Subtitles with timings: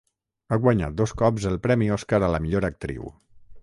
[0.47, 3.17] Ha guanyat dos cops el Premi Oscar a la millor actriu.